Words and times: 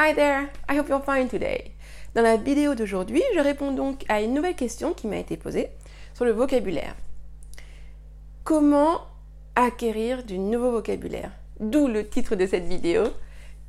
Hi 0.00 0.14
there, 0.14 0.48
I 0.68 0.78
hope 0.78 0.88
you're 0.88 1.02
fine 1.02 1.26
today. 1.26 1.72
Dans 2.14 2.22
la 2.22 2.36
vidéo 2.36 2.76
d'aujourd'hui, 2.76 3.20
je 3.34 3.40
réponds 3.40 3.72
donc 3.72 4.04
à 4.08 4.22
une 4.22 4.32
nouvelle 4.32 4.54
question 4.54 4.92
qui 4.92 5.08
m'a 5.08 5.16
été 5.16 5.36
posée 5.36 5.70
sur 6.14 6.24
le 6.24 6.30
vocabulaire. 6.30 6.94
Comment 8.44 9.00
acquérir 9.56 10.22
du 10.22 10.38
nouveau 10.38 10.70
vocabulaire? 10.70 11.32
D'où 11.58 11.88
le 11.88 12.06
titre 12.06 12.36
de 12.36 12.46
cette 12.46 12.68
vidéo. 12.68 13.08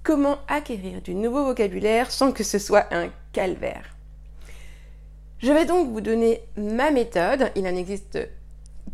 Comment 0.03 0.37
acquérir 0.47 1.01
du 1.01 1.15
nouveau 1.15 1.45
vocabulaire 1.45 2.11
sans 2.11 2.31
que 2.31 2.43
ce 2.43 2.59
soit 2.59 2.85
un 2.91 3.09
calvaire? 3.33 3.95
Je 5.39 5.51
vais 5.51 5.65
donc 5.65 5.89
vous 5.89 6.01
donner 6.01 6.43
ma 6.57 6.91
méthode. 6.91 7.49
Il 7.55 7.65
en 7.65 7.75
existe 7.75 8.19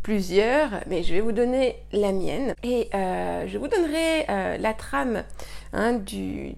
plusieurs, 0.04 0.70
mais 0.88 1.04
je 1.04 1.14
vais 1.14 1.22
vous 1.22 1.34
donner 1.34 1.76
la 1.92 2.14
mienne. 2.14 2.54
Et 2.64 2.88
euh, 2.94 3.46
je 3.46 3.58
vous 3.58 3.68
donnerai 3.68 4.26
euh, 4.30 4.58
la 4.58 4.74
trame 4.74 5.26
hein, 5.74 5.96
du, 5.96 6.56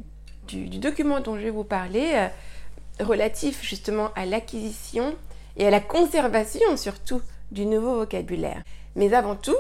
du, 0.48 0.80
document 0.80 1.20
dont 1.20 1.36
je 1.36 1.44
vais 1.44 1.50
vous 1.50 1.64
parler, 1.64 2.12
euh, 2.14 3.04
relatif 3.04 3.62
justement 3.64 4.10
à 4.16 4.26
l'acquisition 4.26 5.16
et 5.58 5.68
à 5.68 5.70
la 5.70 5.80
conservation 5.80 6.78
surtout 6.78 7.22
du 7.52 7.66
nouveau 7.66 7.96
vocabulaire. 7.96 8.64
Mais 8.96 9.14
avant 9.14 9.36
tout, 9.36 9.58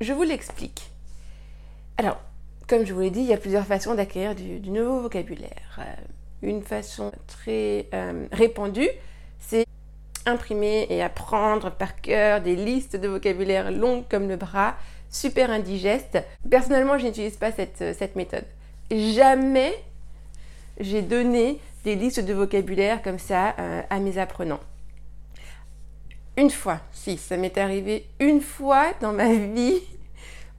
je 0.00 0.12
vous 0.12 0.22
l'explique. 0.22 0.90
Alors, 1.96 2.20
comme 2.68 2.84
je 2.84 2.92
vous 2.92 3.00
l'ai 3.00 3.10
dit, 3.10 3.20
il 3.20 3.26
y 3.26 3.32
a 3.32 3.38
plusieurs 3.38 3.66
façons 3.66 3.94
d'acquérir 3.94 4.34
du, 4.34 4.70
nouveau 4.70 5.00
vocabulaire. 5.00 5.78
Euh, 5.78 5.82
une 6.42 6.62
façon 6.62 7.12
très 7.26 7.86
euh, 7.94 8.26
répandue, 8.32 8.88
c'est 9.38 9.66
imprimer 10.26 10.86
et 10.88 11.02
apprendre 11.02 11.70
par 11.70 12.00
cœur 12.00 12.40
des 12.40 12.56
listes 12.56 12.96
de 12.96 13.08
vocabulaire 13.08 13.70
longues 13.70 14.04
comme 14.08 14.28
le 14.28 14.36
bras, 14.36 14.76
super 15.10 15.50
indigestes. 15.50 16.18
Personnellement, 16.50 16.98
je 16.98 17.06
n'utilise 17.06 17.36
pas 17.36 17.52
cette 17.52 18.16
méthode. 18.16 18.46
Jamais 18.90 19.74
j'ai 20.78 21.02
donné 21.02 21.60
des 21.84 21.94
listes 21.94 22.20
de 22.20 22.32
vocabulaire 22.32 23.02
comme 23.02 23.18
ça 23.18 23.54
euh, 23.58 23.82
à 23.90 23.98
mes 24.00 24.18
apprenants. 24.18 24.60
Une 26.36 26.50
fois, 26.50 26.80
si, 26.90 27.16
ça 27.16 27.36
m'est 27.36 27.56
arrivé 27.58 28.06
une 28.18 28.40
fois 28.40 28.92
dans 29.00 29.12
ma 29.12 29.32
vie 29.32 29.80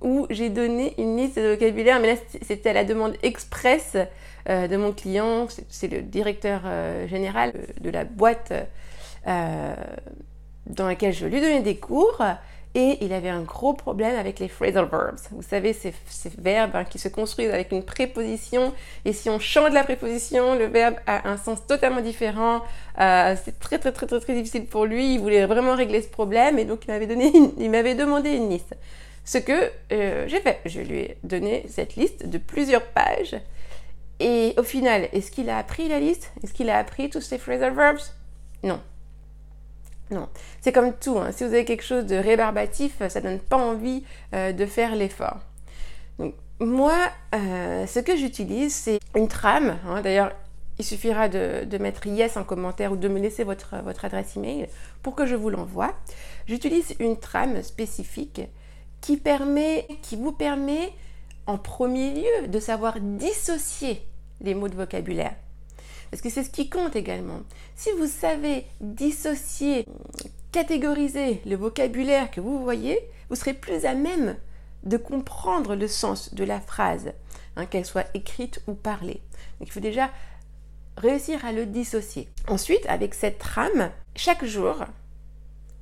où 0.02 0.28
j'ai 0.30 0.50
donné 0.50 0.94
une 0.98 1.18
liste 1.18 1.38
de 1.38 1.50
vocabulaire, 1.50 2.00
mais 2.00 2.14
là 2.14 2.22
c'était 2.42 2.70
à 2.70 2.74
la 2.74 2.86
demande 2.86 3.16
express 3.24 3.98
euh, 4.48 4.68
de 4.68 4.78
mon 4.78 4.94
client, 4.94 5.48
c'est 5.70 5.88
le 5.88 6.02
directeur 6.02 6.62
euh, 6.66 7.08
général 7.08 7.54
de 7.82 7.90
la 7.90 8.04
boîte 8.06 8.54
dans 9.26 10.86
laquelle 10.88 11.14
je 11.14 11.26
lui 11.26 11.42
donnais 11.42 11.62
des 11.62 11.78
cours. 11.78 12.22
Et 12.78 12.98
il 13.00 13.14
avait 13.14 13.30
un 13.30 13.42
gros 13.42 13.72
problème 13.74 14.20
avec 14.20 14.40
les 14.40 14.50
phrasal 14.50 14.90
verbs. 14.90 15.18
Vous 15.32 15.42
savez, 15.42 15.72
ces, 15.72 15.94
verbes 16.38 16.76
hein, 16.76 16.84
qui 16.84 17.00
se 17.00 17.08
construisent 17.08 17.50
avec 17.50 17.72
une 17.72 17.84
préposition. 17.84 18.74
Et 19.06 19.14
si 19.14 19.30
on 19.30 19.40
change 19.40 19.72
la 19.72 19.86
préposition, 19.86 20.56
le 20.56 20.66
verbe 20.66 20.96
a 21.08 21.30
un 21.30 21.38
sens 21.38 21.66
totalement 21.66 22.02
différent. 22.02 22.62
Euh, 23.00 23.34
c'est 23.42 23.58
très, 23.60 23.80
très, 23.80 23.94
très, 23.94 24.08
très, 24.08 24.20
très 24.20 24.34
difficile 24.34 24.66
pour 24.66 24.86
lui. 24.86 25.14
Il 25.14 25.22
voulait 25.22 25.46
vraiment 25.46 25.74
régler 25.74 26.02
ce 26.02 26.10
problème. 26.10 26.60
Et 26.60 26.66
donc, 26.66 26.84
il 26.86 26.92
m'avait, 26.92 27.08
donné 27.08 27.32
il 27.58 27.72
m'avait 27.72 27.96
demandé 27.96 28.32
une 28.32 28.50
liste. 28.50 28.76
Ce 29.24 29.38
que 29.38 29.72
euh, 29.94 30.28
j'ai 30.28 30.42
fait, 30.42 30.60
je 30.66 30.82
lui 30.82 31.00
ai 31.00 31.18
donné 31.24 31.66
cette 31.70 31.96
liste 31.96 32.28
de 32.28 32.38
plusieurs 32.38 32.84
pages. 32.84 33.38
Et 34.20 34.54
au 34.58 34.64
final, 34.64 35.08
est-ce 35.14 35.32
qu'il 35.32 35.50
a 35.50 35.58
appris 35.58 35.88
la 35.88 36.02
liste? 36.02 36.34
Est-ce 36.44 36.54
qu'il 36.54 36.70
a 36.70 36.78
appris 36.78 37.10
tous 37.10 37.22
ces 37.22 37.38
phrasal 37.38 37.74
verbs? 37.74 38.12
Non. 38.64 38.82
Non, 40.12 40.30
c'est 40.62 40.72
comme 40.72 40.94
tout. 40.94 41.18
Hein. 41.18 41.32
Si 41.32 41.44
vous 41.44 41.54
avez 41.54 41.66
quelque 41.66 41.84
chose 41.84 42.06
de 42.06 42.16
rébarbatif, 42.16 43.02
ça 43.10 43.22
donne 43.22 43.40
pas 43.40 43.58
envie 43.58 44.04
euh, 44.34 44.52
de 44.52 44.66
faire 44.66 44.96
l'effort. 44.96 45.40
Moi, 46.60 46.96
euh, 47.34 47.86
ce 47.86 48.00
que 48.00 48.16
j'utilise, 48.16 48.74
c'est 48.74 49.00
une 49.16 49.28
trame. 49.28 49.78
Hein. 49.88 50.02
D'ailleurs, 50.02 50.32
il 50.78 50.86
suffira 50.86 51.28
de, 51.28 51.78
mettre 51.78 52.08
yes 52.08 52.38
en 52.38 52.44
commentaire 52.44 52.92
ou 52.92 52.98
de 52.98 53.08
me 53.08 53.20
laisser 53.20 53.44
votre, 53.44 53.78
votre 53.84 54.06
adresse 54.06 54.36
email 54.36 54.68
pour 55.02 55.16
que 55.16 55.26
je 55.26 55.36
vous 55.36 55.50
l'envoie. 55.50 55.94
J'utilise 56.48 56.96
une 57.00 57.18
trame 57.18 57.62
spécifique 57.64 58.42
qui, 59.02 59.18
permet, 59.18 59.88
qui 60.02 60.16
vous 60.16 60.32
permet 60.32 60.94
en 61.48 61.58
premier 61.58 62.14
lieu 62.14 62.48
de 62.48 62.60
savoir 62.60 63.00
dissocier 63.00 64.02
les 64.42 64.54
mots 64.54 64.68
de 64.68 64.76
vocabulaire. 64.76 65.36
Parce 66.12 66.22
que 66.22 66.30
c'est 66.30 66.44
ce 66.44 66.50
qui 66.50 66.70
compte 66.70 66.96
également. 66.96 67.42
Si 67.76 67.90
vous 67.98 68.08
savez 68.08 68.66
dissocier, 68.80 69.86
catégoriser 70.52 71.42
le 71.46 71.56
vocabulaire 71.56 72.32
que 72.32 72.42
vous 72.42 72.64
voyez, 72.64 73.00
vous 73.30 73.36
serez 73.36 73.54
plus 73.54 73.86
à 73.86 73.94
même 73.94 74.38
de 74.84 74.98
comprendre 74.98 75.76
le 75.76 75.88
sens 75.88 76.34
de 76.34 76.44
la 76.44 76.60
phrase, 76.60 77.12
hein, 77.56 77.66
qu'elle 77.66 77.86
soit 77.86 78.08
écrite 78.14 78.62
ou 78.68 78.74
parlée. 78.74 79.22
Donc 79.60 79.68
il 79.68 79.72
faut 79.72 79.80
déjà 79.80 80.12
réussir 80.98 81.44
à 81.44 81.52
le 81.52 81.66
dissocier. 81.66 82.30
Ensuite, 82.48 82.86
avec 82.88 83.14
cette 83.14 83.40
trame, 83.40 83.92
chaque 84.16 84.46
jour, 84.46 84.86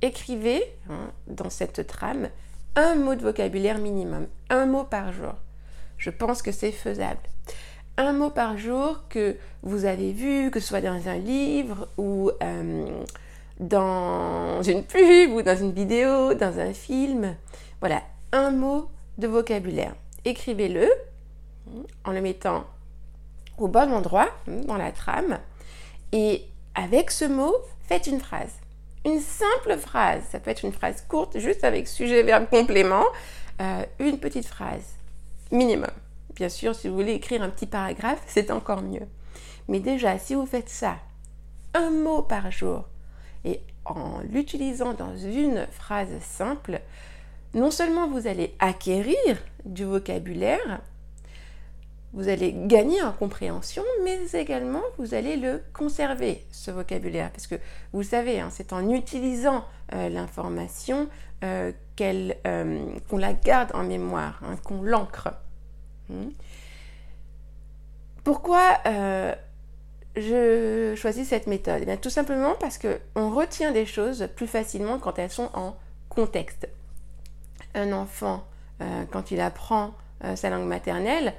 écrivez 0.02 0.62
hein, 0.90 1.12
dans 1.26 1.50
cette 1.50 1.86
trame 1.86 2.30
un 2.76 2.96
mot 2.96 3.14
de 3.14 3.22
vocabulaire 3.22 3.78
minimum, 3.78 4.26
un 4.50 4.66
mot 4.66 4.84
par 4.84 5.12
jour. 5.12 5.34
Je 5.98 6.10
pense 6.10 6.42
que 6.42 6.50
c'est 6.50 6.72
faisable 6.72 7.20
un 7.96 8.12
mot 8.12 8.30
par 8.30 8.58
jour 8.58 9.02
que 9.08 9.36
vous 9.62 9.84
avez 9.84 10.12
vu, 10.12 10.50
que 10.50 10.60
ce 10.60 10.66
soit 10.66 10.80
dans 10.80 11.08
un 11.08 11.16
livre 11.16 11.88
ou 11.96 12.30
euh, 12.42 13.02
dans 13.60 14.62
une 14.62 14.82
pub 14.82 15.32
ou 15.32 15.42
dans 15.42 15.56
une 15.56 15.72
vidéo, 15.72 16.34
dans 16.34 16.58
un 16.58 16.72
film. 16.72 17.36
Voilà, 17.80 18.02
un 18.32 18.50
mot 18.50 18.88
de 19.18 19.28
vocabulaire. 19.28 19.94
Écrivez-le 20.24 20.88
en 22.04 22.12
le 22.12 22.20
mettant 22.20 22.64
au 23.58 23.68
bon 23.68 23.92
endroit 23.92 24.28
dans 24.46 24.76
la 24.76 24.90
trame 24.90 25.38
et 26.12 26.44
avec 26.74 27.10
ce 27.10 27.24
mot, 27.24 27.54
faites 27.86 28.06
une 28.06 28.20
phrase. 28.20 28.52
Une 29.04 29.20
simple 29.20 29.78
phrase, 29.78 30.22
ça 30.30 30.40
peut 30.40 30.50
être 30.50 30.64
une 30.64 30.72
phrase 30.72 31.04
courte, 31.08 31.38
juste 31.38 31.62
avec 31.62 31.86
sujet, 31.86 32.22
verbe, 32.22 32.48
complément, 32.48 33.04
euh, 33.60 33.84
une 33.98 34.18
petite 34.18 34.46
phrase 34.46 34.96
minimum. 35.52 35.90
Bien 36.34 36.48
sûr, 36.48 36.74
si 36.74 36.88
vous 36.88 36.94
voulez 36.94 37.12
écrire 37.12 37.42
un 37.42 37.50
petit 37.50 37.66
paragraphe, 37.66 38.22
c'est 38.26 38.50
encore 38.50 38.82
mieux. 38.82 39.06
Mais 39.68 39.80
déjà, 39.80 40.18
si 40.18 40.34
vous 40.34 40.46
faites 40.46 40.68
ça, 40.68 40.96
un 41.74 41.90
mot 41.90 42.22
par 42.22 42.50
jour, 42.50 42.84
et 43.44 43.60
en 43.84 44.20
l'utilisant 44.30 44.94
dans 44.94 45.16
une 45.16 45.66
phrase 45.70 46.18
simple, 46.20 46.80
non 47.54 47.70
seulement 47.70 48.08
vous 48.08 48.26
allez 48.26 48.54
acquérir 48.58 49.38
du 49.64 49.84
vocabulaire, 49.84 50.80
vous 52.14 52.28
allez 52.28 52.54
gagner 52.54 53.02
en 53.02 53.12
compréhension, 53.12 53.82
mais 54.04 54.18
également 54.34 54.82
vous 54.98 55.14
allez 55.14 55.36
le 55.36 55.62
conserver, 55.72 56.44
ce 56.52 56.70
vocabulaire. 56.70 57.30
Parce 57.32 57.48
que 57.48 57.56
vous 57.92 58.04
savez, 58.04 58.40
hein, 58.40 58.50
c'est 58.50 58.72
en 58.72 58.88
utilisant 58.90 59.64
euh, 59.92 60.08
l'information 60.08 61.08
euh, 61.42 61.72
euh, 62.00 62.84
qu'on 63.08 63.18
la 63.18 63.32
garde 63.32 63.70
en 63.74 63.82
mémoire, 63.82 64.40
hein, 64.44 64.56
qu'on 64.62 64.82
l'ancre. 64.82 65.28
Hmm. 66.08 66.30
Pourquoi 68.24 68.78
euh, 68.86 69.34
je 70.16 70.94
choisis 70.96 71.28
cette 71.28 71.46
méthode? 71.46 71.84
Eh 71.86 71.96
Tout 71.98 72.10
simplement 72.10 72.54
parce 72.58 72.78
qu'on 72.78 73.30
retient 73.30 73.70
des 73.70 73.84
choses 73.84 74.28
plus 74.34 74.46
facilement 74.46 74.98
quand 74.98 75.18
elles 75.18 75.30
sont 75.30 75.50
en 75.52 75.76
contexte. 76.08 76.66
Un 77.74 77.92
enfant, 77.92 78.44
euh, 78.80 79.04
quand 79.10 79.30
il 79.30 79.40
apprend 79.40 79.92
euh, 80.24 80.36
sa 80.36 80.48
langue 80.48 80.66
maternelle, 80.66 81.34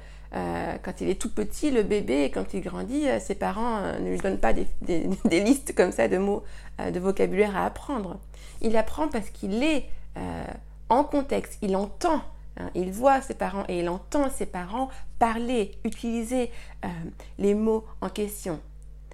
quand 0.82 1.00
il 1.00 1.08
est 1.08 1.18
tout 1.18 1.32
petit, 1.32 1.70
le 1.70 1.82
bébé, 1.82 2.30
quand 2.30 2.52
il 2.52 2.60
grandit, 2.60 3.06
ses 3.20 3.34
parents 3.34 3.80
ne 3.98 4.10
lui 4.10 4.18
donnent 4.18 4.38
pas 4.38 4.52
des, 4.52 4.66
des, 4.82 5.40
listes 5.40 5.74
comme 5.74 5.92
ça 5.92 6.08
de 6.08 6.18
mots, 6.18 6.44
de 6.78 7.00
vocabulaire 7.00 7.56
à 7.56 7.64
apprendre. 7.64 8.18
Il 8.60 8.76
apprend 8.76 9.08
parce 9.08 9.30
qu'il 9.30 9.62
est 9.62 9.88
en 10.90 11.04
contexte, 11.04 11.56
il 11.62 11.74
entend 11.74 12.20
Hein, 12.58 12.70
il 12.74 12.90
voit 12.90 13.20
ses 13.20 13.34
parents 13.34 13.64
et 13.68 13.80
il 13.80 13.88
entend 13.88 14.30
ses 14.30 14.46
parents 14.46 14.88
parler, 15.18 15.72
utiliser 15.84 16.50
euh, 16.84 16.88
les 17.38 17.54
mots 17.54 17.84
en 18.00 18.08
question. 18.08 18.60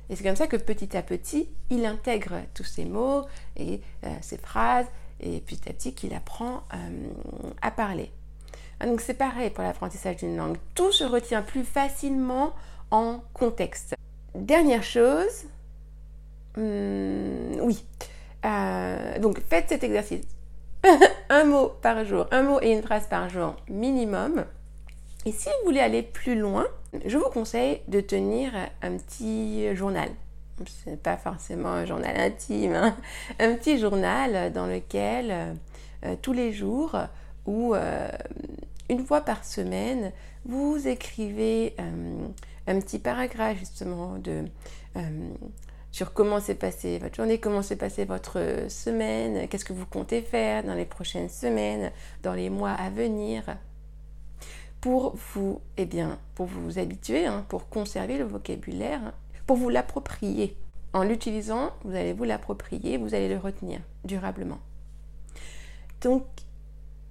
Et 0.09 0.17
c'est 0.17 0.25
comme 0.25 0.37
ça 0.37 0.47
que 0.47 0.57
petit 0.57 0.97
à 0.97 1.03
petit, 1.03 1.49
il 1.71 1.87
intègre 1.87 2.35
tous 2.55 2.65
ces 2.65 2.85
mots 2.85 3.23
et 3.57 3.81
euh, 4.05 4.09
ces 4.21 4.37
phrases, 4.37 4.87
et 5.21 5.41
petit 5.41 5.69
à 5.69 5.73
petit 5.73 5.95
qu'il 5.95 6.15
apprend 6.15 6.63
euh, 6.75 7.09
à 7.63 7.71
parler. 7.71 8.11
Ah, 8.81 8.87
donc 8.87 9.01
c'est 9.01 9.15
pareil 9.15 9.51
pour 9.51 9.65
l'apprentissage 9.65 10.17
d'une 10.17 10.37
langue. 10.37 10.57
Tout 10.75 10.93
se 10.93 11.05
retient 11.05 11.43
plus 11.43 11.65
facilement 11.65 12.53
en 12.91 13.23
contexte. 13.33 13.95
Dernière 14.35 14.83
chose, 14.83 15.45
hmm, 16.57 17.61
oui. 17.61 17.85
donc 19.21 19.41
faites 19.49 19.69
cet 19.69 19.85
exercice 19.85 20.27
un 21.29 21.45
mot 21.45 21.73
par 21.81 22.05
jour, 22.05 22.27
un 22.31 22.43
mot 22.43 22.61
et 22.61 22.73
une 22.73 22.83
phrase 22.83 23.07
par 23.09 23.29
jour 23.29 23.57
minimum. 23.69 24.45
Et 25.25 25.33
si 25.33 25.49
vous 25.49 25.67
voulez 25.67 25.81
aller 25.81 26.03
plus 26.03 26.39
loin, 26.39 26.67
je 27.07 27.17
vous 27.17 27.31
conseille 27.31 27.81
de 27.89 28.01
tenir 28.01 28.53
un 28.83 28.97
petit 28.97 29.75
journal. 29.77 30.09
Ce 30.67 30.91
n'est 30.91 30.97
pas 30.97 31.17
forcément 31.17 31.71
un 31.71 31.87
journal 31.87 32.19
intime, 32.21 32.75
hein. 32.75 32.97
un 33.39 33.55
petit 33.55 33.79
journal 33.79 34.53
dans 34.53 34.67
lequel 34.67 35.57
euh, 36.05 36.17
tous 36.21 36.33
les 36.33 36.53
jours 36.53 36.97
ou 37.47 37.75
euh, 37.75 38.09
une 38.89 39.05
fois 39.05 39.21
par 39.21 39.45
semaine, 39.45 40.13
vous 40.45 40.87
écrivez 40.87 41.75
euh, 41.81 42.27
un 42.67 42.81
petit 42.81 42.99
paragraphe 42.99 43.59
justement 43.59 44.19
de, 44.19 44.45
sur 45.93 46.13
comment 46.15 46.41
s'est 46.41 46.55
passée 46.55 46.99
votre 46.99 47.17
journée, 47.17 47.39
comment 47.39 47.63
s'est 47.63 47.77
passée 47.77 48.05
votre 48.05 48.67
semaine, 48.69 49.47
qu'est-ce 49.49 49.65
que 49.65 49.75
vous 49.75 49.87
comptez 49.87 50.23
faire 50.23 50.65
dans 50.65 50.75
les 50.75 50.87
prochaines 50.87 51.29
semaines, 51.29 51.93
dans 52.23 52.33
les 52.33 52.51
mois 52.51 52.73
à 52.73 52.91
venir 52.91 53.45
pour 54.81 55.15
vous, 55.15 55.61
eh 55.77 55.87
bien, 55.87 56.19
pour 56.35 56.47
vous 56.47 56.81
habituer, 56.81 57.27
hein, 57.27 57.45
pour 57.49 57.69
conserver 57.69 58.19
le 58.19 58.25
vocabulaire, 58.25 59.13
pour 59.47 59.57
vous 59.57 59.69
l'approprier. 59.69 60.57
En 60.93 61.05
l'utilisant, 61.05 61.71
vous 61.85 61.95
allez 61.95 62.13
vous 62.13 62.25
l'approprier, 62.25 62.97
vous 62.97 63.15
allez 63.15 63.29
le 63.29 63.39
retenir 63.39 63.79
durablement. 64.05 64.59
Donc, 66.01 66.25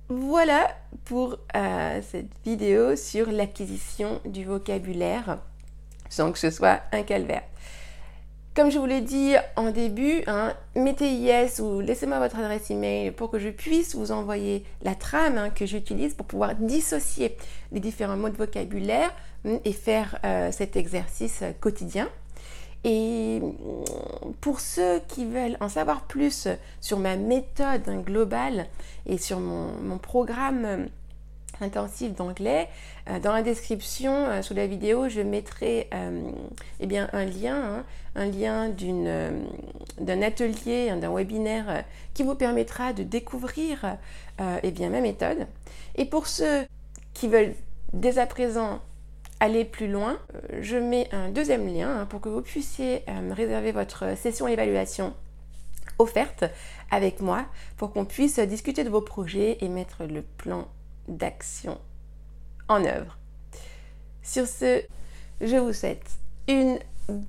voilà 0.09 0.75
pour 1.05 1.37
euh, 1.55 2.01
cette 2.01 2.27
vidéo 2.43 2.97
sur 2.97 3.31
l'acquisition 3.31 4.19
du 4.25 4.43
vocabulaire 4.43 5.39
sans 6.09 6.33
que 6.33 6.39
ce 6.39 6.51
soit 6.51 6.81
un 6.91 7.03
calvaire. 7.03 7.43
Comme 8.53 8.69
je 8.69 8.79
vous 8.79 8.85
l'ai 8.85 8.99
dit 8.99 9.35
en 9.55 9.71
début, 9.71 10.23
hein, 10.27 10.53
mettez 10.75 11.13
yes 11.13 11.59
ou 11.59 11.79
laissez-moi 11.79 12.19
votre 12.19 12.37
adresse 12.37 12.69
email 12.69 13.11
pour 13.11 13.31
que 13.31 13.39
je 13.39 13.47
puisse 13.47 13.95
vous 13.95 14.11
envoyer 14.11 14.65
la 14.81 14.93
trame 14.93 15.37
hein, 15.37 15.49
que 15.49 15.65
j'utilise 15.65 16.15
pour 16.15 16.25
pouvoir 16.25 16.55
dissocier 16.55 17.37
les 17.71 17.79
différents 17.79 18.17
mots 18.17 18.27
de 18.27 18.35
vocabulaire 18.35 19.09
hum, 19.45 19.57
et 19.63 19.71
faire 19.71 20.19
euh, 20.25 20.51
cet 20.51 20.75
exercice 20.75 21.45
quotidien. 21.61 22.09
Et 22.83 23.39
hum, 23.41 23.55
pour 24.41 24.59
ceux 24.59 24.99
qui 25.07 25.23
veulent 25.23 25.55
en 25.61 25.69
savoir 25.69 26.01
plus 26.01 26.49
sur 26.81 26.99
ma 26.99 27.15
méthode 27.15 28.03
globale 28.03 28.65
et 29.05 29.17
sur 29.17 29.39
mon 29.39 29.97
programme 29.97 30.89
intensif 31.59 32.13
d'anglais. 32.13 32.67
Euh, 33.09 33.19
dans 33.19 33.33
la 33.33 33.41
description 33.41 34.13
euh, 34.13 34.41
sous 34.41 34.53
la 34.53 34.67
vidéo, 34.67 35.09
je 35.09 35.21
mettrai 35.21 35.87
euh, 35.93 36.31
eh 36.79 36.87
bien, 36.87 37.09
un 37.13 37.25
lien, 37.25 37.79
hein, 37.79 37.85
un 38.15 38.25
lien 38.25 38.69
d'un 39.99 40.21
atelier, 40.21 40.93
d'un 40.99 41.13
webinaire 41.13 41.83
qui 42.13 42.23
vous 42.23 42.35
permettra 42.35 42.93
de 42.93 43.03
découvrir 43.03 43.97
eh 44.63 44.71
bien, 44.71 44.89
ma 44.89 45.01
méthode. 45.01 45.47
Et 45.95 46.05
pour 46.05 46.27
ceux 46.27 46.65
qui 47.13 47.27
veulent 47.27 47.53
dès 47.93 48.17
à 48.17 48.25
présent 48.25 48.81
aller 49.39 49.63
plus 49.63 49.87
loin, 49.87 50.19
je 50.59 50.75
mets 50.75 51.07
un 51.13 51.29
deuxième 51.29 51.73
lien 51.73 52.01
hein, 52.01 52.05
pour 52.05 52.19
que 52.19 52.27
vous 52.27 52.41
puissiez 52.41 53.05
réserver 53.31 53.71
votre 53.71 54.17
session 54.17 54.47
évaluation 54.47 55.13
offerte 55.99 56.43
avec 56.89 57.21
moi 57.21 57.45
pour 57.77 57.93
qu'on 57.93 58.05
puisse 58.05 58.39
discuter 58.39 58.83
de 58.83 58.89
vos 58.89 59.01
projets 59.01 59.57
et 59.61 59.69
mettre 59.69 60.03
le 60.03 60.21
plan 60.21 60.67
d'action 61.07 61.77
en 62.67 62.83
œuvre. 62.85 63.17
Sur 64.23 64.47
ce, 64.47 64.81
je 65.41 65.57
vous 65.57 65.73
souhaite 65.73 66.05
une 66.47 66.79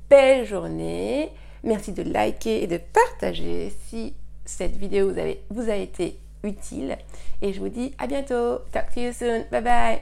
belle 0.08 0.46
journée. 0.46 1.30
Merci 1.64 1.92
de 1.92 2.02
liker 2.02 2.62
et 2.62 2.66
de 2.66 2.78
partager 2.78 3.72
si 3.86 4.14
cette 4.44 4.76
vidéo 4.76 5.12
vous, 5.50 5.70
a 5.70 5.76
été 5.76 6.18
utile. 6.42 6.98
Et 7.40 7.52
je 7.52 7.60
vous 7.60 7.68
dis 7.68 7.94
à 7.98 8.06
bientôt. 8.06 8.58
Talk 8.72 8.92
to 8.94 9.00
you 9.00 9.12
soon. 9.12 9.44
Bye 9.50 9.62
bye. 9.62 10.00